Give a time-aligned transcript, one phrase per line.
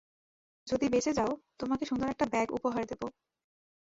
[0.67, 3.01] যদি বেঁচে যাও, তোমাকে সুন্দর একটা ব্যাগ উপহার দেব।